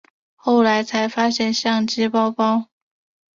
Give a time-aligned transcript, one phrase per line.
[0.35, 2.65] 后来才发现相机包包